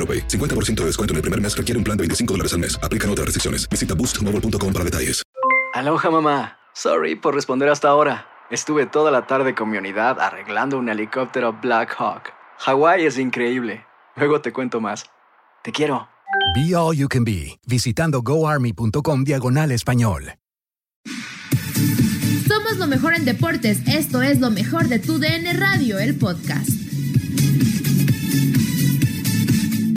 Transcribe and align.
AroPay. 0.00 0.26
50% 0.26 0.76
de 0.76 0.86
descuento 0.86 1.12
en 1.12 1.16
el 1.16 1.22
primer 1.22 1.40
mes 1.40 1.54
requiere 1.54 1.76
un 1.76 1.84
plan 1.84 1.96
de 1.98 2.02
25 2.02 2.32
dólares 2.34 2.54
al 2.54 2.60
mes. 2.60 2.80
Aplican 2.82 3.10
otras 3.10 3.26
restricciones. 3.26 3.68
Visita 3.68 3.94
boostmobile.com 3.94 4.72
para 4.72 4.84
detalles. 4.84 5.22
Aloha 5.74 6.10
mamá. 6.10 6.56
Sorry 6.74 7.14
por 7.14 7.34
responder 7.34 7.68
hasta 7.68 7.88
ahora. 7.88 8.26
Estuve 8.50 8.86
toda 8.86 9.10
la 9.12 9.26
tarde 9.26 9.54
con 9.54 9.70
mi 9.70 9.78
unidad 9.78 10.18
arreglando 10.18 10.78
un 10.78 10.88
helicóptero 10.88 11.52
Black 11.60 11.94
Hawk. 11.98 12.32
Hawái 12.58 13.06
es 13.06 13.18
increíble. 13.18 13.86
Luego 14.16 14.40
te 14.40 14.52
cuento 14.52 14.80
más. 14.80 15.04
Te 15.62 15.70
quiero. 15.70 16.08
Be 16.54 16.74
All 16.74 16.96
You 16.96 17.08
Can 17.08 17.24
Be, 17.24 17.58
visitando 17.66 18.22
goarmy.com 18.22 19.24
diagonal 19.24 19.70
español. 19.70 20.34
Somos 22.48 22.78
lo 22.78 22.86
mejor 22.88 23.14
en 23.14 23.24
deportes. 23.24 23.86
Esto 23.86 24.22
es 24.22 24.40
lo 24.40 24.50
mejor 24.50 24.88
de 24.88 24.98
tu 24.98 25.18
DN 25.18 25.52
Radio, 25.52 25.98
el 25.98 26.16
podcast. 26.16 26.68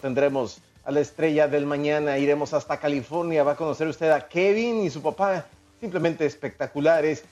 Tendremos 0.04 0.58
a 0.84 0.90
la 0.90 1.00
estrella 1.00 1.48
del 1.48 1.64
mañana, 1.64 2.18
iremos 2.18 2.52
hasta 2.52 2.78
California, 2.78 3.42
va 3.42 3.52
a 3.52 3.56
conocer 3.56 3.88
usted 3.88 4.10
a 4.10 4.28
Kevin 4.28 4.82
y 4.82 4.90
su 4.90 5.00
papá, 5.00 5.46
simplemente 5.80 6.26
espectaculares. 6.26 7.24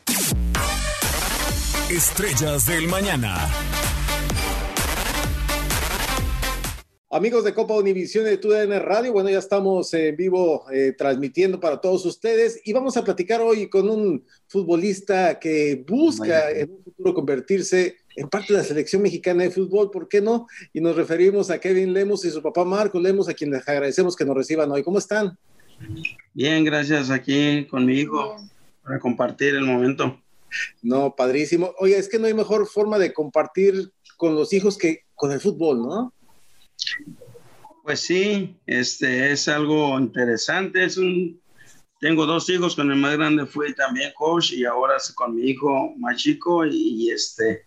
Estrellas 1.90 2.64
del 2.64 2.88
mañana. 2.88 3.46
Amigos 7.10 7.44
de 7.44 7.52
Copa 7.52 7.74
Univisión 7.74 8.24
de 8.24 8.38
TUDN 8.38 8.80
Radio, 8.80 9.12
bueno, 9.12 9.28
ya 9.28 9.38
estamos 9.38 9.92
en 9.92 10.16
vivo 10.16 10.64
eh, 10.72 10.94
transmitiendo 10.96 11.60
para 11.60 11.78
todos 11.78 12.06
ustedes 12.06 12.58
y 12.64 12.72
vamos 12.72 12.96
a 12.96 13.04
platicar 13.04 13.42
hoy 13.42 13.68
con 13.68 13.90
un 13.90 14.24
futbolista 14.48 15.38
que 15.38 15.84
busca 15.86 16.50
en 16.50 16.70
un 16.70 16.82
futuro 16.82 17.12
convertirse 17.12 17.96
en 18.16 18.28
parte 18.28 18.52
de 18.52 18.58
la 18.58 18.64
selección 18.64 19.02
mexicana 19.02 19.44
de 19.44 19.50
fútbol, 19.50 19.90
¿por 19.90 20.08
qué 20.08 20.20
no? 20.20 20.46
Y 20.72 20.80
nos 20.80 20.96
referimos 20.96 21.50
a 21.50 21.58
Kevin 21.58 21.92
Lemos 21.92 22.24
y 22.24 22.30
su 22.30 22.42
papá 22.42 22.64
Marco 22.64 23.00
Lemos, 23.00 23.28
a 23.28 23.34
quienes 23.34 23.60
les 23.60 23.68
agradecemos 23.68 24.16
que 24.16 24.24
nos 24.24 24.36
reciban 24.36 24.70
hoy. 24.70 24.82
¿Cómo 24.82 24.98
están? 24.98 25.38
Bien, 26.34 26.64
gracias 26.64 27.10
aquí 27.10 27.66
con 27.66 27.86
mi 27.86 27.98
hijo 27.98 28.36
para 28.82 28.98
compartir 28.98 29.54
el 29.54 29.64
momento. 29.64 30.20
No, 30.82 31.14
padrísimo. 31.14 31.74
Oye, 31.78 31.96
es 31.96 32.08
que 32.08 32.18
no 32.18 32.26
hay 32.26 32.34
mejor 32.34 32.66
forma 32.66 32.98
de 32.98 33.12
compartir 33.12 33.92
con 34.16 34.34
los 34.34 34.52
hijos 34.52 34.76
que 34.76 35.04
con 35.14 35.32
el 35.32 35.40
fútbol, 35.40 35.82
¿no? 35.82 36.12
Pues 37.82 38.00
sí, 38.00 38.56
este 38.66 39.32
es 39.32 39.48
algo 39.48 39.98
interesante. 39.98 40.84
Es 40.84 40.96
un, 40.96 41.40
tengo 42.00 42.26
dos 42.26 42.48
hijos, 42.48 42.76
con 42.76 42.90
el 42.90 42.98
más 42.98 43.16
grande 43.16 43.46
fui 43.46 43.74
también 43.74 44.12
coach 44.16 44.52
y 44.52 44.64
ahora 44.64 44.96
con 45.14 45.36
mi 45.36 45.50
hijo 45.50 45.94
más 45.96 46.16
chico 46.16 46.66
y, 46.66 47.10
este 47.10 47.64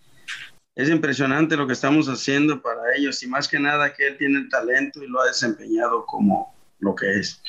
es 0.75 0.89
impresionante 0.89 1.55
lo 1.55 1.65
que 1.65 1.73
estamos 1.73 2.07
haciendo 2.07 2.61
para 2.61 2.95
ellos 2.97 3.23
y 3.23 3.27
más 3.27 3.47
que 3.47 3.59
nada 3.59 3.93
que 3.93 4.07
él 4.07 4.17
tiene 4.17 4.39
el 4.39 4.49
talento 4.49 5.01
y 5.01 5.07
lo 5.07 5.21
ha 5.21 5.27
desempeñado 5.27 6.05
como 6.05 6.53
lo 6.79 6.93
que 6.93 7.19
es. 7.19 7.41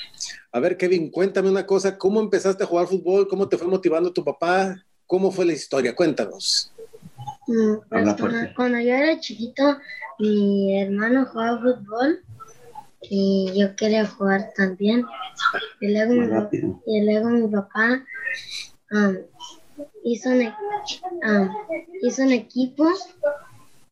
A 0.52 0.60
ver, 0.60 0.76
Kevin, 0.76 1.10
cuéntame 1.10 1.50
una 1.50 1.66
cosa, 1.66 1.98
¿cómo 1.98 2.20
empezaste 2.20 2.62
a 2.62 2.66
jugar 2.66 2.86
fútbol? 2.86 3.26
¿Cómo 3.26 3.48
te 3.48 3.58
fue 3.58 3.66
motivando 3.66 4.12
tu 4.12 4.24
papá? 4.24 4.76
¿Cómo 5.06 5.32
fue 5.32 5.44
la 5.44 5.52
historia? 5.52 5.94
Cuéntanos. 5.94 6.72
Mm, 7.48 7.74
pues, 7.88 8.14
cuando, 8.18 8.36
cuando 8.54 8.78
yo 8.78 8.94
era 8.94 9.18
chiquito, 9.18 9.78
mi 10.18 10.80
hermano 10.80 11.26
jugaba 11.26 11.60
fútbol 11.60 12.22
y 13.02 13.52
yo 13.56 13.74
quería 13.74 14.06
jugar 14.06 14.50
también. 14.56 15.04
Y 15.80 15.92
luego, 15.92 16.14
mi, 16.14 16.78
y 16.86 17.04
luego 17.04 17.28
mi 17.28 17.48
papá 17.48 18.04
um, 18.92 19.16
hizo, 20.06 20.30
un, 20.30 20.42
um, 20.42 21.50
hizo 22.02 22.22
un 22.22 22.32
equipo 22.32 22.88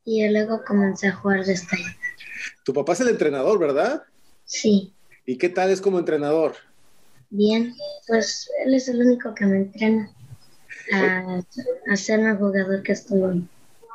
y 0.05 0.27
luego 0.29 0.65
comencé 0.65 1.09
a 1.09 1.13
jugar 1.13 1.45
de 1.45 1.55
esta 1.55 1.77
Tu 2.65 2.73
papá 2.73 2.93
es 2.93 3.01
el 3.01 3.09
entrenador, 3.09 3.59
¿verdad? 3.59 4.05
Sí. 4.45 4.93
¿Y 5.27 5.37
qué 5.39 5.49
tal 5.49 5.71
es 5.71 5.81
como 5.81 5.99
entrenador? 5.99 6.55
Bien, 7.31 7.75
pues 8.07 8.49
él 8.65 8.75
es 8.75 8.89
el 8.89 9.01
único 9.01 9.35
que 9.35 9.47
me 9.47 9.57
entrena 9.57 10.11
a, 10.93 11.43
a 11.91 11.97
ser 11.97 12.21
un 12.21 12.37
jugador 12.37 12.83
que 12.83 12.93
estoy. 12.93 13.49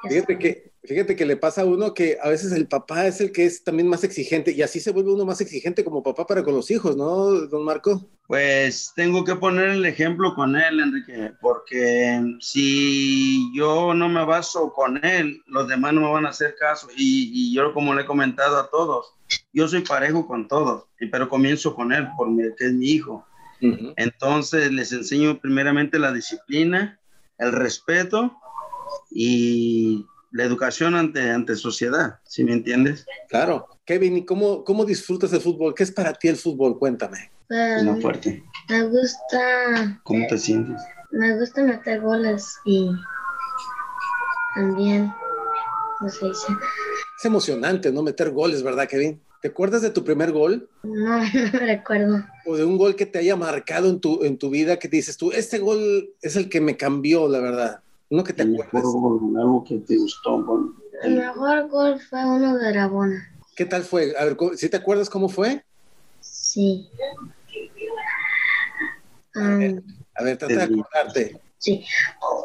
Fíjate 0.09 0.37
que, 0.37 0.68
fíjate 0.89 1.15
que 1.15 1.27
le 1.27 1.37
pasa 1.37 1.61
a 1.61 1.65
uno 1.65 1.93
que 1.93 2.17
a 2.19 2.29
veces 2.29 2.51
el 2.51 2.67
papá 2.67 3.05
es 3.05 3.21
el 3.21 3.31
que 3.31 3.45
es 3.45 3.63
también 3.63 3.87
más 3.87 4.03
exigente 4.03 4.51
y 4.51 4.63
así 4.63 4.79
se 4.79 4.91
vuelve 4.91 5.13
uno 5.13 5.23
más 5.23 5.39
exigente 5.39 5.83
como 5.83 6.01
papá 6.01 6.25
para 6.25 6.43
con 6.43 6.55
los 6.55 6.71
hijos, 6.71 6.97
¿no, 6.97 7.29
don 7.47 7.63
Marco? 7.63 8.09
Pues 8.27 8.91
tengo 8.95 9.23
que 9.23 9.35
poner 9.35 9.69
el 9.69 9.85
ejemplo 9.85 10.33
con 10.33 10.55
él, 10.55 10.79
Enrique, 10.79 11.31
porque 11.41 12.19
si 12.39 13.55
yo 13.55 13.93
no 13.93 14.09
me 14.09 14.25
baso 14.25 14.73
con 14.73 15.03
él, 15.05 15.43
los 15.45 15.67
demás 15.67 15.93
no 15.93 16.01
me 16.01 16.11
van 16.11 16.25
a 16.25 16.29
hacer 16.29 16.55
caso. 16.59 16.87
Y, 16.97 17.29
y 17.33 17.53
yo, 17.53 17.71
como 17.73 17.93
le 17.93 18.01
he 18.01 18.05
comentado 18.05 18.57
a 18.57 18.71
todos, 18.71 19.13
yo 19.53 19.67
soy 19.67 19.81
parejo 19.81 20.25
con 20.25 20.47
todos, 20.47 20.85
pero 21.11 21.29
comienzo 21.29 21.75
con 21.75 21.93
él, 21.93 22.07
porque 22.17 22.51
es 22.57 22.73
mi 22.73 22.89
hijo. 22.89 23.25
Uh 23.61 23.67
-huh. 23.67 23.93
Entonces 23.95 24.71
les 24.71 24.91
enseño 24.91 25.39
primeramente 25.39 25.99
la 25.99 26.11
disciplina, 26.11 26.99
el 27.37 27.51
respeto 27.51 28.35
y 29.11 30.05
la 30.31 30.43
educación 30.43 30.95
ante, 30.95 31.29
ante 31.31 31.55
sociedad, 31.55 32.19
¿sí 32.23 32.43
me 32.43 32.53
entiendes? 32.53 33.05
Claro. 33.29 33.67
Kevin, 33.85 34.17
¿y 34.17 34.25
cómo, 34.25 34.63
cómo 34.63 34.85
disfrutas 34.85 35.33
el 35.33 35.41
fútbol? 35.41 35.73
¿Qué 35.73 35.83
es 35.83 35.91
para 35.91 36.13
ti 36.13 36.27
el 36.27 36.35
fútbol? 36.37 36.77
Cuéntame. 36.77 37.31
Pues, 37.47 38.01
fuerte. 38.01 38.43
me 38.69 38.83
gusta, 38.83 39.99
¿Cómo 40.03 40.27
te 40.27 40.37
sientes? 40.37 40.79
me 41.11 41.35
gusta 41.39 41.63
meter 41.63 41.99
goles 42.01 42.55
y 42.65 42.91
también, 44.55 45.11
¿cómo 45.97 46.11
se 46.11 46.27
dice? 46.27 46.47
Es 47.17 47.25
emocionante, 47.25 47.91
¿no? 47.91 48.03
Meter 48.03 48.29
goles, 48.29 48.61
¿verdad, 48.61 48.87
Kevin? 48.87 49.19
¿Te 49.41 49.47
acuerdas 49.47 49.81
de 49.81 49.89
tu 49.89 50.03
primer 50.03 50.31
gol? 50.31 50.69
No, 50.83 51.17
no 51.33 51.51
me 51.53 51.59
recuerdo. 51.59 52.23
O 52.45 52.55
de 52.55 52.65
un 52.65 52.77
gol 52.77 52.95
que 52.95 53.05
te 53.05 53.19
haya 53.19 53.35
marcado 53.35 53.89
en 53.89 53.99
tu, 53.99 54.23
en 54.23 54.37
tu 54.37 54.49
vida 54.49 54.77
que 54.77 54.87
dices 54.87 55.17
tú, 55.17 55.31
este 55.31 55.59
gol 55.59 56.09
es 56.21 56.35
el 56.35 56.49
que 56.49 56.61
me 56.61 56.77
cambió, 56.77 57.27
la 57.27 57.39
verdad. 57.39 57.79
No 58.09 58.23
que 58.23 58.33
te 58.33 58.41
El 58.43 58.55
acuerdas. 58.55 58.93
mejor 58.93 59.19
gol, 59.19 59.37
algo 59.37 59.63
que 59.63 59.77
te 59.79 59.97
gustó. 59.97 60.43
gol. 60.43 60.75
El 61.03 61.15
mejor 61.17 61.67
gol 61.69 61.99
fue 61.99 62.25
uno 62.25 62.57
de 62.57 62.73
Rabona. 62.73 63.31
¿Qué 63.55 63.65
tal 63.65 63.83
fue? 63.83 64.13
A 64.17 64.25
ver, 64.25 64.37
¿sí 64.55 64.69
te 64.69 64.77
acuerdas 64.77 65.09
cómo 65.09 65.29
fue? 65.29 65.63
Sí. 66.21 66.89
Um, 69.35 69.81
A 70.15 70.23
ver, 70.23 70.37
trata 70.37 70.53
de 70.55 70.63
acordarte. 70.63 71.39
sí. 71.57 71.85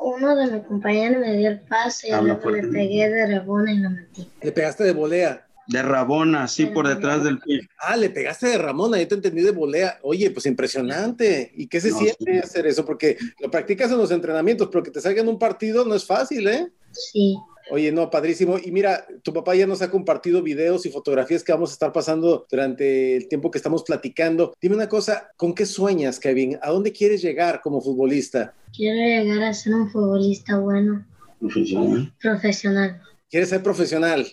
Uno 0.02 0.37
de 0.37 0.50
mis 0.50 0.66
compañeros 0.66 1.19
me 1.20 1.37
dio 1.37 1.49
el 1.49 1.61
pase 1.61 2.08
y 2.08 2.10
luego 2.12 2.50
le 2.50 2.62
pegué 2.69 3.08
de 3.08 3.26
Rabona 3.38 3.72
y 3.72 3.78
lo 3.78 3.90
metí. 3.90 4.31
Le 4.43 4.52
pegaste 4.52 4.84
de 4.84 4.93
volea. 4.93 5.44
De 5.66 5.82
Rabona, 5.82 6.44
así 6.44 6.66
por 6.66 6.87
detrás 6.87 7.25
del 7.25 7.38
pie. 7.38 7.61
Ah, 7.78 7.96
le 7.96 8.11
pegaste 8.11 8.49
de 8.49 8.58
Ramona, 8.58 8.99
yo 9.00 9.08
te 9.08 9.14
entendí 9.14 9.43
de 9.43 9.50
volea. 9.50 9.99
Oye, 10.02 10.31
pues 10.31 10.46
impresionante. 10.46 11.52
¿Y 11.56 11.66
qué 11.66 11.81
se 11.81 11.90
siente 11.90 12.38
hacer 12.38 12.66
eso? 12.66 12.84
Porque 12.84 13.16
lo 13.40 13.50
practicas 13.50 13.90
en 13.90 13.99
los 13.99 14.11
entrenamientos, 14.11 14.69
pero 14.70 14.82
que 14.82 14.90
te 14.90 15.00
salga 15.00 15.22
en 15.22 15.28
un 15.28 15.38
partido 15.38 15.84
no 15.84 15.94
es 15.94 16.05
fácil, 16.05 16.46
¿eh? 16.49 16.69
Sí. 16.93 17.37
Oye, 17.70 17.90
no, 17.93 18.11
padrísimo. 18.11 18.58
Y 18.62 18.70
mira, 18.70 19.06
tu 19.22 19.32
papá 19.32 19.55
ya 19.55 19.66
nos 19.66 19.81
ha 19.81 19.90
compartido 19.90 20.43
videos 20.43 20.84
y 20.84 20.90
fotografías 20.90 21.43
que 21.43 21.52
vamos 21.52 21.70
a 21.70 21.72
estar 21.72 21.93
pasando 21.93 22.46
durante 22.50 23.17
el 23.17 23.28
tiempo 23.28 23.50
que 23.50 23.58
estamos 23.58 23.84
platicando. 23.84 24.55
Dime 24.60 24.76
una 24.76 24.88
cosa, 24.88 25.31
¿con 25.37 25.55
qué 25.55 25.64
sueñas, 25.64 26.20
Kevin? 26.20 26.58
¿A 26.60 26.70
dónde 26.70 26.93
quieres 26.93 27.22
llegar 27.22 27.62
como 27.62 27.81
futbolista? 27.81 28.55
Quiero 28.76 28.99
llegar 28.99 29.44
a 29.44 29.55
ser 29.55 29.75
un 29.75 29.90
futbolista 29.90 30.58
bueno. 30.58 31.06
Profesional. 31.40 32.12
Profesional. 32.20 33.02
¿Quieres 33.31 33.49
ser 33.49 33.62
profesional? 33.62 34.26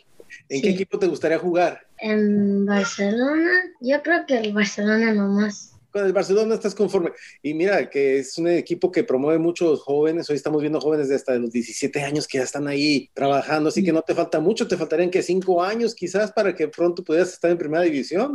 ¿En 0.51 0.61
qué 0.61 0.69
equipo 0.71 0.99
te 0.99 1.07
gustaría 1.07 1.39
jugar? 1.39 1.87
En 1.97 2.65
Barcelona, 2.65 3.51
yo 3.79 4.01
creo 4.03 4.25
que 4.27 4.37
el 4.37 4.53
Barcelona 4.53 5.13
nomás 5.13 5.71
con 5.91 6.05
el 6.05 6.13
Barcelona 6.13 6.55
estás 6.55 6.73
conforme. 6.73 7.11
Y 7.43 7.53
mira, 7.53 7.89
que 7.89 8.19
es 8.19 8.37
un 8.37 8.47
equipo 8.47 8.91
que 8.91 9.03
promueve 9.03 9.39
muchos 9.39 9.81
jóvenes. 9.81 10.29
Hoy 10.29 10.37
estamos 10.37 10.61
viendo 10.61 10.79
jóvenes 10.79 11.09
de 11.09 11.15
hasta 11.15 11.35
los 11.35 11.51
17 11.51 12.01
años 12.01 12.27
que 12.27 12.37
ya 12.37 12.45
están 12.45 12.67
ahí 12.67 13.09
trabajando, 13.13 13.69
así 13.69 13.83
que 13.83 13.91
no 13.91 14.01
te 14.01 14.15
falta 14.15 14.39
mucho, 14.39 14.67
te 14.67 14.77
faltarían 14.77 15.09
que 15.09 15.21
cinco 15.21 15.61
años 15.61 15.93
quizás 15.93 16.31
para 16.31 16.55
que 16.55 16.69
pronto 16.69 17.03
pudieras 17.03 17.33
estar 17.33 17.51
en 17.51 17.57
primera 17.57 17.83
división. 17.83 18.31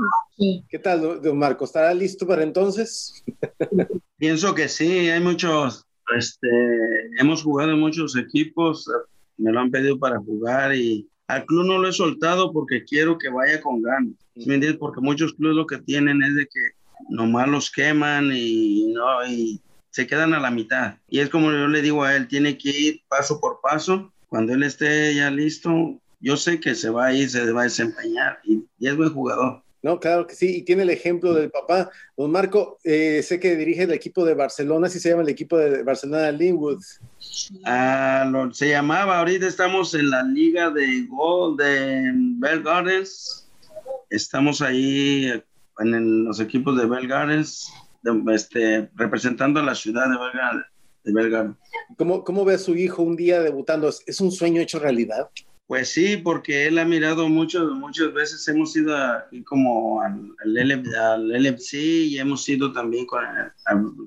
¿Qué 0.68 0.78
tal, 0.78 1.22
don 1.22 1.38
Marco? 1.38 1.64
¿Estará 1.64 1.94
listo 1.94 2.26
para 2.26 2.42
entonces? 2.42 3.24
Pienso 4.18 4.54
que 4.54 4.68
sí, 4.68 5.08
hay 5.08 5.20
muchos, 5.20 5.86
este, 6.16 6.48
hemos 7.18 7.42
jugado 7.42 7.72
en 7.72 7.80
muchos 7.80 8.16
equipos, 8.16 8.86
me 9.38 9.50
lo 9.50 9.60
han 9.60 9.70
pedido 9.70 9.98
para 9.98 10.18
jugar 10.18 10.74
y 10.74 11.08
al 11.28 11.44
club 11.44 11.66
no 11.66 11.78
lo 11.78 11.88
he 11.88 11.92
soltado 11.92 12.52
porque 12.52 12.84
quiero 12.84 13.18
que 13.18 13.28
vaya 13.28 13.60
con 13.60 13.82
ganas. 13.82 14.14
Porque 14.78 15.00
muchos 15.00 15.32
clubes 15.34 15.56
lo 15.56 15.66
que 15.66 15.78
tienen 15.78 16.22
es 16.22 16.34
de 16.34 16.46
que 16.46 16.60
nomás 17.08 17.48
los 17.48 17.70
queman 17.70 18.30
y, 18.32 18.92
no, 18.92 19.26
y 19.26 19.60
se 19.90 20.06
quedan 20.06 20.34
a 20.34 20.40
la 20.40 20.50
mitad. 20.50 20.96
Y 21.08 21.20
es 21.20 21.30
como 21.30 21.50
yo 21.50 21.68
le 21.68 21.82
digo 21.82 22.04
a 22.04 22.14
él, 22.14 22.28
tiene 22.28 22.56
que 22.58 22.70
ir 22.70 23.00
paso 23.08 23.40
por 23.40 23.60
paso. 23.62 24.12
Cuando 24.28 24.52
él 24.52 24.62
esté 24.62 25.14
ya 25.14 25.30
listo, 25.30 25.98
yo 26.20 26.36
sé 26.36 26.60
que 26.60 26.74
se 26.74 26.90
va 26.90 27.06
a 27.06 27.14
ir, 27.14 27.28
se 27.30 27.50
va 27.52 27.62
a 27.62 27.64
desempeñar 27.64 28.38
y, 28.44 28.64
es 28.80 28.96
buen 28.96 29.12
jugador. 29.12 29.62
No, 29.86 30.00
claro 30.00 30.26
que 30.26 30.34
sí, 30.34 30.56
y 30.56 30.62
tiene 30.62 30.82
el 30.82 30.90
ejemplo 30.90 31.32
del 31.32 31.48
papá. 31.48 31.92
Don 32.16 32.32
Marco, 32.32 32.76
eh, 32.82 33.22
sé 33.22 33.38
que 33.38 33.54
dirige 33.54 33.84
el 33.84 33.92
equipo 33.92 34.24
de 34.24 34.34
Barcelona, 34.34 34.88
si 34.88 34.98
se 34.98 35.10
llama 35.10 35.22
el 35.22 35.28
equipo 35.28 35.56
de 35.56 35.84
Barcelona 35.84 36.32
Linwood. 36.32 36.82
Ah, 37.64 38.28
se 38.50 38.70
llamaba, 38.70 39.20
ahorita 39.20 39.46
estamos 39.46 39.94
en 39.94 40.10
la 40.10 40.24
liga 40.24 40.70
de 40.70 41.06
Gold 41.08 41.60
de 41.60 42.10
Bell 42.40 42.64
Gardens. 42.64 43.48
Estamos 44.10 44.60
ahí 44.60 45.30
en 45.78 46.24
los 46.24 46.40
equipos 46.40 46.76
de 46.76 46.86
Belgares, 46.86 47.68
este, 48.34 48.90
representando 48.96 49.60
a 49.60 49.62
la 49.62 49.76
ciudad 49.76 50.06
de 50.08 51.12
Belgares. 51.12 51.54
¿Cómo, 51.96 52.24
¿Cómo 52.24 52.44
ve 52.44 52.54
a 52.54 52.58
su 52.58 52.74
hijo 52.74 53.04
un 53.04 53.14
día 53.14 53.40
debutando? 53.40 53.88
¿Es 53.88 54.20
un 54.20 54.32
sueño 54.32 54.60
hecho 54.60 54.80
realidad? 54.80 55.30
Pues 55.66 55.88
sí, 55.88 56.16
porque 56.16 56.68
él 56.68 56.78
ha 56.78 56.84
mirado 56.84 57.28
mucho, 57.28 57.66
muchas 57.74 58.12
veces 58.12 58.46
hemos 58.46 58.76
ido 58.76 58.96
aquí 58.96 59.42
como 59.42 60.00
al, 60.00 60.32
al, 60.44 61.28
LFC 61.42 61.74
y 61.74 62.18
hemos 62.20 62.48
ido 62.48 62.72
también 62.72 63.04
con 63.04 63.24
el, 63.24 63.52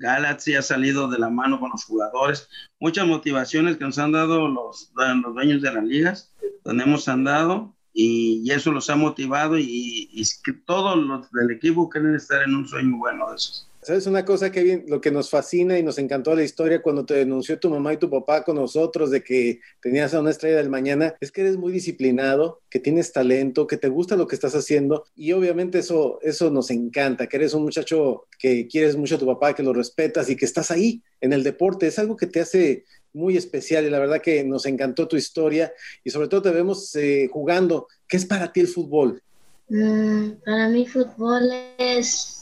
Galaxy, 0.00 0.54
ha 0.54 0.62
salido 0.62 1.06
de 1.08 1.18
la 1.18 1.28
mano 1.28 1.60
con 1.60 1.70
los 1.70 1.84
jugadores. 1.84 2.48
Muchas 2.80 3.06
motivaciones 3.06 3.76
que 3.76 3.84
nos 3.84 3.98
han 3.98 4.12
dado 4.12 4.48
los, 4.48 4.90
los 4.94 5.34
dueños 5.34 5.60
de 5.60 5.72
las 5.72 5.84
ligas, 5.84 6.34
donde 6.64 6.84
hemos 6.84 7.08
andado 7.08 7.76
y, 7.92 8.50
eso 8.50 8.72
los 8.72 8.88
ha 8.88 8.96
motivado 8.96 9.58
y, 9.58 10.08
y, 10.12 10.24
todos 10.64 10.96
los 10.96 11.30
del 11.30 11.50
equipo 11.50 11.90
quieren 11.90 12.14
estar 12.14 12.42
en 12.42 12.54
un 12.54 12.66
sueño 12.66 12.96
bueno 12.96 13.28
de 13.30 13.36
esos. 13.36 13.69
¿Sabes 13.82 14.06
una 14.06 14.26
cosa, 14.26 14.52
Kevin? 14.52 14.84
Lo 14.88 15.00
que 15.00 15.10
nos 15.10 15.30
fascina 15.30 15.78
y 15.78 15.82
nos 15.82 15.96
encantó 15.96 16.34
la 16.34 16.44
historia 16.44 16.82
cuando 16.82 17.06
te 17.06 17.14
denunció 17.14 17.58
tu 17.58 17.70
mamá 17.70 17.94
y 17.94 17.96
tu 17.96 18.10
papá 18.10 18.44
con 18.44 18.56
nosotros 18.56 19.10
de 19.10 19.22
que 19.22 19.60
tenías 19.80 20.12
a 20.12 20.20
una 20.20 20.32
estrella 20.32 20.58
del 20.58 20.68
mañana, 20.68 21.14
es 21.18 21.32
que 21.32 21.40
eres 21.40 21.56
muy 21.56 21.72
disciplinado, 21.72 22.60
que 22.68 22.78
tienes 22.78 23.10
talento, 23.10 23.66
que 23.66 23.78
te 23.78 23.88
gusta 23.88 24.16
lo 24.16 24.26
que 24.26 24.34
estás 24.34 24.54
haciendo 24.54 25.06
y 25.16 25.32
obviamente 25.32 25.78
eso, 25.78 26.18
eso 26.20 26.50
nos 26.50 26.70
encanta, 26.70 27.26
que 27.26 27.38
eres 27.38 27.54
un 27.54 27.62
muchacho 27.62 28.26
que 28.38 28.68
quieres 28.68 28.96
mucho 28.96 29.14
a 29.14 29.18
tu 29.18 29.26
papá, 29.26 29.54
que 29.54 29.62
lo 29.62 29.72
respetas 29.72 30.28
y 30.28 30.36
que 30.36 30.44
estás 30.44 30.70
ahí 30.70 31.02
en 31.22 31.32
el 31.32 31.42
deporte. 31.42 31.86
Es 31.86 31.98
algo 31.98 32.18
que 32.18 32.26
te 32.26 32.40
hace 32.40 32.84
muy 33.14 33.38
especial 33.38 33.86
y 33.86 33.90
la 33.90 33.98
verdad 33.98 34.20
que 34.20 34.44
nos 34.44 34.66
encantó 34.66 35.08
tu 35.08 35.16
historia 35.16 35.72
y 36.04 36.10
sobre 36.10 36.28
todo 36.28 36.42
te 36.42 36.50
vemos 36.50 36.94
eh, 36.96 37.30
jugando. 37.32 37.88
¿Qué 38.06 38.18
es 38.18 38.26
para 38.26 38.52
ti 38.52 38.60
el 38.60 38.68
fútbol? 38.68 39.22
Mm, 39.70 40.32
para 40.44 40.68
mí 40.68 40.86
fútbol 40.86 41.48
es 41.78 42.39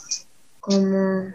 como... 0.69 1.33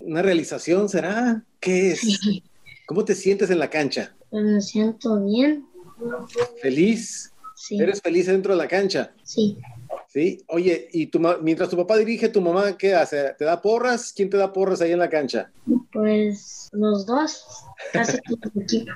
¿Una 0.00 0.22
realización 0.22 0.88
será? 0.88 1.44
¿Qué 1.60 1.92
es? 1.92 2.00
¿Cómo 2.86 3.04
te 3.04 3.14
sientes 3.14 3.50
en 3.50 3.58
la 3.58 3.70
cancha? 3.70 4.14
Pues 4.30 4.44
me 4.44 4.60
siento 4.60 5.24
bien. 5.24 5.66
¿Feliz? 6.60 7.32
Sí. 7.54 7.78
¿Eres 7.80 8.00
feliz 8.00 8.26
dentro 8.26 8.52
de 8.54 8.58
la 8.58 8.68
cancha? 8.68 9.12
Sí. 9.22 9.56
Sí, 10.08 10.44
oye, 10.48 10.88
y 10.92 11.06
tu 11.06 11.20
mientras 11.40 11.70
tu 11.70 11.76
papá 11.76 11.96
dirige, 11.96 12.28
¿tu 12.28 12.42
mamá 12.42 12.76
qué 12.76 12.94
hace? 12.94 13.34
¿Te 13.38 13.46
da 13.46 13.62
porras? 13.62 14.12
¿Quién 14.14 14.28
te 14.28 14.36
da 14.36 14.52
porras 14.52 14.82
ahí 14.82 14.92
en 14.92 14.98
la 14.98 15.08
cancha? 15.08 15.50
Pues 15.90 16.68
los 16.72 17.06
dos, 17.06 17.46
equipo. 17.94 18.92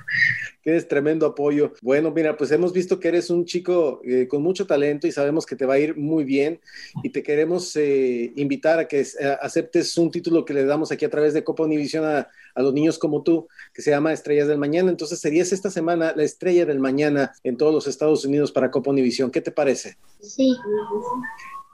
Tienes 0.63 0.89
tremendo 0.89 1.27
apoyo. 1.27 1.73
Bueno, 1.81 2.11
mira, 2.11 2.37
pues 2.37 2.51
hemos 2.51 2.73
visto 2.73 2.99
que 2.99 3.09
eres 3.09 3.31
un 3.31 3.45
chico 3.45 4.01
eh, 4.05 4.27
con 4.27 4.43
mucho 4.43 4.67
talento 4.67 5.07
y 5.07 5.13
sabemos 5.13 5.47
que 5.47 5.55
te 5.55 5.65
va 5.65 5.75
a 5.75 5.79
ir 5.79 5.97
muy 5.97 6.25
bien 6.25 6.61
y 7.03 7.11
te 7.11 7.23
queremos 7.23 7.77
eh, 7.77 8.33
invitar 8.37 8.79
a 8.79 8.89
que 8.89 9.01
eh, 9.01 9.37
aceptes 9.41 9.97
un 9.97 10.11
título 10.11 10.45
que 10.45 10.55
le 10.55 10.65
damos 10.65 10.91
aquí 10.91 11.05
a 11.05 11.11
través 11.11 11.35
de 11.35 11.45
Copa 11.45 11.63
Univisión 11.63 12.05
a, 12.05 12.29
a, 12.55 12.63
los 12.63 12.75
niños 12.75 12.99
como 12.99 13.23
tú, 13.23 13.47
que 13.73 13.83
se 13.83 13.91
llama 13.91 14.13
Estrellas 14.13 14.49
del 14.49 14.59
Mañana. 14.59 14.91
Entonces 14.91 15.21
serías 15.21 15.53
esta 15.53 15.71
semana 15.71 16.13
la 16.17 16.25
estrella 16.25 16.67
del 16.67 16.81
mañana 16.81 17.33
en 17.45 17.57
todos 17.57 17.73
los 17.73 17.87
Estados 17.87 18.25
Unidos 18.25 18.51
para 18.51 18.71
Copa 18.71 18.91
Univisión. 18.91 19.31
¿Qué 19.31 19.41
te 19.41 19.53
parece? 19.53 19.97
Sí. 20.21 20.57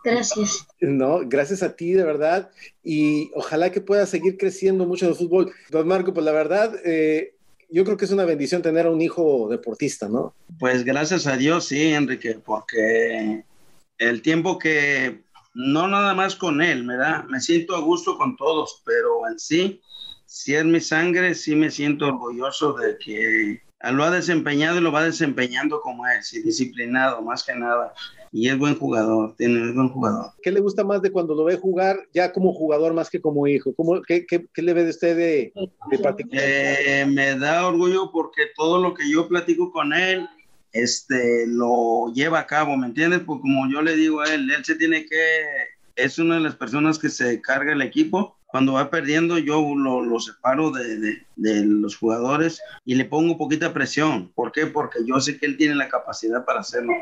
Gracias. 0.05 0.67
No, 0.81 1.21
gracias 1.25 1.63
a 1.63 1.77
ti, 1.77 1.93
de 1.93 2.05
verdad. 2.05 2.51
Y 2.83 3.31
ojalá 3.35 3.71
que 3.71 3.81
puedas 3.81 4.11
seguir 4.11 4.37
creciendo 4.37 4.87
mucho 4.87 5.05
en 5.05 5.13
el 5.13 5.17
fútbol. 5.17 5.53
Don 5.71 5.87
Marco, 5.87 6.13
pues 6.13 6.25
la 6.25 6.33
verdad, 6.33 6.75
eh, 6.85 7.35
yo 7.71 7.85
creo 7.85 7.97
que 7.97 8.05
es 8.05 8.11
una 8.11 8.25
bendición 8.25 8.63
tener 8.63 8.87
a 8.87 8.91
un 8.91 9.01
hijo 9.01 9.49
deportista, 9.49 10.09
¿no? 10.09 10.35
Pues 10.59 10.85
gracias 10.85 11.27
a 11.27 11.37
Dios, 11.37 11.67
sí, 11.67 11.93
Enrique, 11.93 12.39
porque 12.45 13.45
el 13.99 14.23
tiempo 14.23 14.59
que, 14.59 15.23
no 15.55 15.89
nada 15.89 16.15
más 16.15 16.37
con 16.37 16.61
él, 16.63 16.85
me 16.85 16.97
da, 16.97 17.25
me 17.29 17.41
siento 17.41 17.77
a 17.77 17.81
gusto 17.81 18.19
con 18.19 18.37
todos, 18.37 18.83
pero 18.85 19.27
en 19.31 19.39
sí, 19.39 19.81
si 20.27 20.55
es 20.55 20.65
mi 20.65 20.81
sangre, 20.81 21.35
sí 21.35 21.55
me 21.55 21.71
siento 21.71 22.07
orgulloso 22.07 22.73
de 22.75 22.99
que 22.99 23.63
lo 23.91 24.05
ha 24.05 24.11
desempeñado 24.11 24.79
y 24.79 24.81
lo 24.83 24.93
va 24.93 25.05
desempeñando 25.05 25.81
como 25.81 26.07
es, 26.07 26.33
y 26.35 26.43
disciplinado, 26.43 27.23
más 27.23 27.45
que 27.45 27.55
nada 27.55 27.95
y 28.33 28.49
es 28.49 28.59
buen 28.59 28.75
jugador, 28.79 29.35
tiene 29.37 29.69
es 29.69 29.75
buen 29.75 29.91
jugador. 29.91 30.33
¿Qué 30.43 30.51
le 30.51 30.61
gusta 30.61 30.83
más 30.83 31.03
de 31.03 31.13
cuando 31.13 31.35
lo 31.35 31.45
ve 31.45 31.57
jugar 31.57 31.99
ya 32.15 32.33
como 32.33 32.55
jugador 32.55 32.95
más 32.95 33.11
que 33.11 33.21
como 33.21 33.47
hijo? 33.47 33.75
¿Cómo, 33.75 34.01
qué, 34.01 34.25
qué, 34.27 34.47
qué, 34.53 34.63
le 34.63 34.73
ve 34.73 34.85
de 34.85 34.91
usted 34.91 35.17
de, 35.17 35.53
de 35.91 35.99
particular? 35.99 36.43
Eh, 36.43 37.05
me 37.07 37.39
da 37.39 37.67
orgullo 37.67 38.11
porque 38.11 38.45
todo 38.57 38.81
lo 38.81 38.95
que 38.95 39.09
yo 39.11 39.29
platico 39.29 39.71
con 39.71 39.93
él, 39.93 40.27
este, 40.73 41.47
lo 41.47 42.11
lleva 42.15 42.41
a 42.41 42.47
cabo, 42.47 42.75
¿me 42.79 42.87
entiendes? 42.87 43.21
Porque 43.21 43.43
como 43.43 43.71
yo 43.71 43.83
le 43.83 43.95
digo 43.97 44.23
a 44.23 44.33
él, 44.33 44.51
él 44.51 44.65
se 44.65 44.77
tiene 44.77 45.05
que, 45.05 45.43
es 45.97 46.19
una 46.19 46.37
de 46.37 46.41
las 46.41 46.57
personas 46.57 46.99
que 46.99 47.11
se 47.11 47.43
carga 47.43 47.75
el 47.75 47.83
equipo 47.83 48.39
cuando 48.47 48.75
va 48.75 48.91
perdiendo 48.91 49.39
yo 49.39 49.75
lo, 49.75 50.03
lo 50.03 50.21
separo 50.21 50.71
de, 50.71 50.99
de, 50.99 51.27
de, 51.37 51.65
los 51.65 51.97
jugadores 51.97 52.61
y 52.85 52.95
le 52.95 53.07
pongo 53.07 53.39
poquita 53.39 53.73
presión. 53.73 54.31
¿Por 54.35 54.53
qué? 54.53 54.67
Porque 54.67 54.99
yo 55.07 55.21
sé 55.21 55.39
que 55.39 55.47
él 55.47 55.57
tiene 55.57 55.75
la 55.75 55.89
capacidad 55.89 56.45
para 56.45 56.61
hacerlo. 56.61 56.93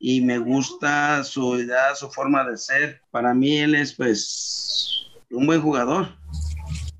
Y 0.00 0.22
me 0.22 0.38
gusta 0.38 1.22
su 1.22 1.56
idea, 1.56 1.94
su 1.94 2.10
forma 2.10 2.48
de 2.48 2.56
ser. 2.56 3.02
Para 3.10 3.34
mí 3.34 3.58
él 3.58 3.74
es 3.74 3.92
pues 3.92 5.02
un 5.30 5.46
buen 5.46 5.60
jugador. 5.60 6.08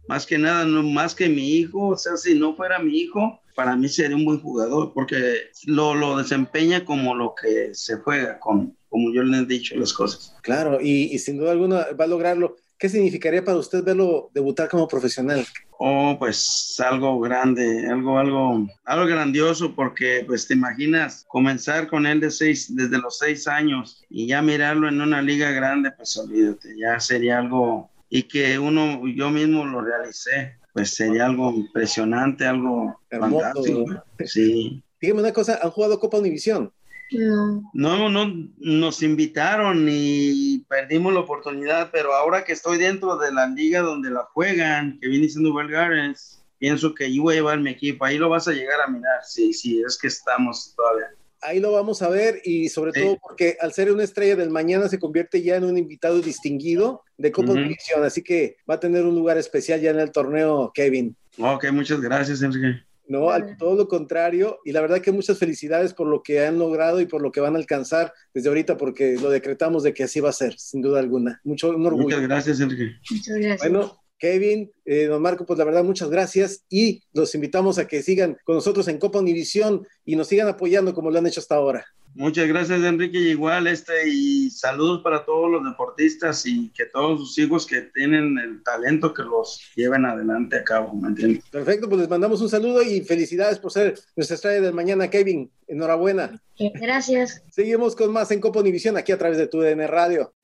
Más 0.06 0.26
que 0.26 0.36
nada, 0.36 0.64
no 0.64 0.82
más 0.82 1.14
que 1.14 1.28
mi 1.28 1.54
hijo. 1.54 1.88
O 1.88 1.96
sea, 1.96 2.16
si 2.16 2.38
no 2.38 2.54
fuera 2.54 2.78
mi 2.78 2.98
hijo, 2.98 3.40
para 3.54 3.74
mí 3.74 3.88
sería 3.88 4.16
un 4.16 4.24
buen 4.24 4.40
jugador 4.40 4.92
porque 4.92 5.50
lo, 5.64 5.94
lo 5.94 6.18
desempeña 6.18 6.84
como 6.84 7.14
lo 7.14 7.34
que 7.34 7.74
se 7.74 7.96
juega, 7.96 8.38
con, 8.38 8.76
como 8.90 9.12
yo 9.14 9.22
le 9.22 9.38
he 9.38 9.44
dicho 9.46 9.74
las 9.76 9.92
cosas. 9.92 10.36
Claro, 10.42 10.78
y, 10.80 11.14
y 11.14 11.18
sin 11.18 11.38
duda 11.38 11.52
alguna 11.52 11.86
va 11.98 12.04
a 12.04 12.08
lograrlo. 12.08 12.56
¿Qué 12.78 12.88
significaría 12.88 13.44
para 13.44 13.58
usted 13.58 13.82
verlo 13.82 14.30
debutar 14.34 14.68
como 14.68 14.88
profesional? 14.88 15.46
Oh, 15.82 16.14
pues 16.18 16.78
algo 16.78 17.18
grande, 17.20 17.86
algo, 17.88 18.18
algo, 18.18 18.68
algo 18.84 19.06
grandioso, 19.06 19.74
porque 19.74 20.22
pues 20.26 20.46
te 20.46 20.52
imaginas 20.52 21.24
comenzar 21.26 21.88
con 21.88 22.06
él 22.06 22.20
de 22.20 22.30
seis, 22.30 22.76
desde 22.76 22.98
los 22.98 23.16
seis 23.16 23.48
años 23.48 24.04
y 24.10 24.26
ya 24.26 24.42
mirarlo 24.42 24.88
en 24.88 25.00
una 25.00 25.22
liga 25.22 25.52
grande, 25.52 25.90
pues 25.92 26.14
olvídate, 26.18 26.76
ya 26.78 27.00
sería 27.00 27.38
algo, 27.38 27.88
y 28.10 28.24
que 28.24 28.58
uno, 28.58 29.08
yo 29.08 29.30
mismo 29.30 29.64
lo 29.64 29.80
realicé, 29.80 30.58
pues 30.74 30.90
sería 30.94 31.24
algo 31.24 31.50
impresionante, 31.50 32.46
algo 32.46 33.00
Hermoso, 33.08 33.40
fantástico. 33.40 34.04
Sí. 34.26 34.82
Dígame 35.00 35.22
una 35.22 35.32
cosa, 35.32 35.60
¿han 35.62 35.70
jugado 35.70 35.98
Copa 35.98 36.18
Univisión? 36.18 36.74
No. 37.12 37.62
No, 37.72 38.08
no, 38.08 38.50
nos 38.58 39.02
invitaron 39.02 39.86
y 39.90 40.64
perdimos 40.68 41.12
la 41.12 41.20
oportunidad, 41.20 41.90
pero 41.90 42.14
ahora 42.14 42.44
que 42.44 42.52
estoy 42.52 42.78
dentro 42.78 43.16
de 43.16 43.32
la 43.32 43.46
liga 43.46 43.80
donde 43.80 44.10
la 44.10 44.24
juegan, 44.32 44.98
que 45.00 45.08
viene 45.08 45.28
siendo 45.28 45.54
Belgares, 45.54 46.44
pienso 46.58 46.94
que 46.94 47.12
yo 47.12 47.22
voy 47.22 47.34
a 47.34 47.36
llevar 47.38 47.58
mi 47.58 47.70
equipo, 47.70 48.04
ahí 48.04 48.18
lo 48.18 48.28
vas 48.28 48.46
a 48.46 48.52
llegar 48.52 48.80
a 48.80 48.86
mirar, 48.86 49.20
sí, 49.24 49.52
sí, 49.52 49.82
es 49.84 49.98
que 49.98 50.06
estamos 50.06 50.74
todavía. 50.76 51.06
Ahí 51.42 51.58
lo 51.58 51.72
vamos 51.72 52.02
a 52.02 52.10
ver 52.10 52.42
y 52.44 52.68
sobre 52.68 52.92
todo 52.92 53.16
porque 53.16 53.56
al 53.62 53.72
ser 53.72 53.90
una 53.90 54.04
estrella 54.04 54.36
del 54.36 54.50
mañana 54.50 54.88
se 54.90 54.98
convierte 54.98 55.42
ya 55.42 55.56
en 55.56 55.64
un 55.64 55.78
invitado 55.78 56.20
distinguido 56.20 57.02
de 57.16 57.32
Copa 57.32 57.54
División, 57.54 58.04
así 58.04 58.22
que 58.22 58.58
va 58.68 58.74
a 58.74 58.80
tener 58.80 59.06
un 59.06 59.14
lugar 59.14 59.38
especial 59.38 59.80
ya 59.80 59.90
en 59.90 60.00
el 60.00 60.12
torneo, 60.12 60.70
Kevin. 60.74 61.16
Ok, 61.38 61.70
muchas 61.72 62.02
gracias, 62.02 62.42
Enrique. 62.42 62.82
No, 63.10 63.28
todo 63.58 63.74
lo 63.74 63.88
contrario. 63.88 64.60
Y 64.64 64.70
la 64.70 64.80
verdad 64.80 65.00
que 65.00 65.10
muchas 65.10 65.36
felicidades 65.36 65.94
por 65.94 66.06
lo 66.06 66.22
que 66.22 66.46
han 66.46 66.60
logrado 66.60 67.00
y 67.00 67.06
por 67.06 67.20
lo 67.22 67.32
que 67.32 67.40
van 67.40 67.56
a 67.56 67.58
alcanzar 67.58 68.12
desde 68.32 68.48
ahorita, 68.50 68.76
porque 68.76 69.16
lo 69.20 69.30
decretamos 69.30 69.82
de 69.82 69.92
que 69.92 70.04
así 70.04 70.20
va 70.20 70.28
a 70.28 70.32
ser, 70.32 70.56
sin 70.56 70.80
duda 70.80 71.00
alguna. 71.00 71.40
Mucho 71.42 71.70
orgullo. 71.70 71.96
Muchas 71.96 72.22
gracias, 72.22 72.60
Enrique. 72.60 72.92
Muchas 73.10 73.36
gracias. 73.36 73.68
Bueno, 73.68 74.00
Kevin, 74.16 74.70
eh, 74.84 75.06
don 75.06 75.20
Marco, 75.20 75.44
pues 75.44 75.58
la 75.58 75.64
verdad, 75.64 75.82
muchas 75.82 76.08
gracias 76.08 76.64
y 76.68 77.02
los 77.12 77.34
invitamos 77.34 77.78
a 77.78 77.88
que 77.88 78.00
sigan 78.00 78.38
con 78.44 78.54
nosotros 78.54 78.86
en 78.86 78.98
Copa 78.98 79.18
Univisión 79.18 79.84
y 80.04 80.14
nos 80.14 80.28
sigan 80.28 80.46
apoyando 80.46 80.94
como 80.94 81.10
lo 81.10 81.18
han 81.18 81.26
hecho 81.26 81.40
hasta 81.40 81.56
ahora. 81.56 81.84
Muchas 82.14 82.48
gracias, 82.48 82.82
Enrique. 82.82 83.18
igual, 83.18 83.66
este, 83.66 84.08
y 84.08 84.50
saludos 84.50 85.02
para 85.02 85.24
todos 85.24 85.50
los 85.50 85.64
deportistas 85.64 86.44
y 86.44 86.70
que 86.70 86.86
todos 86.86 87.20
sus 87.20 87.38
hijos 87.38 87.66
que 87.66 87.82
tienen 87.82 88.36
el 88.38 88.62
talento 88.62 89.14
que 89.14 89.22
los 89.22 89.60
lleven 89.76 90.04
adelante 90.04 90.56
a 90.56 90.64
cabo, 90.64 90.94
¿me 90.94 91.08
entiendes? 91.08 91.44
Perfecto, 91.50 91.88
pues 91.88 92.00
les 92.00 92.10
mandamos 92.10 92.40
un 92.40 92.48
saludo 92.48 92.82
y 92.82 93.00
felicidades 93.02 93.58
por 93.58 93.72
ser 93.72 93.98
nuestra 94.16 94.34
estrella 94.34 94.60
del 94.60 94.74
mañana, 94.74 95.08
Kevin. 95.08 95.50
Enhorabuena. 95.68 96.40
Gracias. 96.58 97.42
Seguimos 97.48 97.94
con 97.94 98.12
más 98.12 98.30
en 98.32 98.40
Copa 98.40 98.58
Univisión 98.58 98.96
aquí 98.96 99.12
a 99.12 99.18
través 99.18 99.38
de 99.38 99.46
tu 99.46 99.60
DN 99.60 99.86
Radio. 99.86 100.34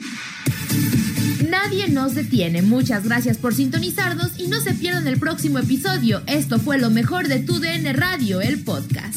Nadie 1.48 1.88
nos 1.88 2.14
detiene. 2.14 2.62
Muchas 2.62 3.04
gracias 3.04 3.38
por 3.38 3.54
sintonizarnos 3.54 4.38
y 4.38 4.48
no 4.48 4.60
se 4.60 4.74
pierdan 4.74 5.06
el 5.06 5.18
próximo 5.18 5.58
episodio. 5.58 6.22
Esto 6.26 6.58
fue 6.58 6.78
lo 6.78 6.90
mejor 6.90 7.28
de 7.28 7.40
tu 7.40 7.58
DN 7.58 7.92
Radio, 7.92 8.40
el 8.40 8.62
podcast. 8.62 9.16